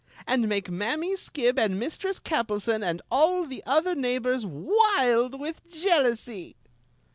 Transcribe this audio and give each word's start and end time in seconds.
And 0.25 0.49
make 0.49 0.67
Mammy 0.67 1.13
Skib 1.13 1.59
and 1.59 1.77
Mistress 1.79 2.17
Kappleson 2.19 2.81
and 2.81 3.03
all 3.11 3.45
the 3.45 3.61
other 3.67 3.93
neighbors 3.93 4.47
wild 4.47 5.39
with 5.39 5.69
jealousy 5.69 6.55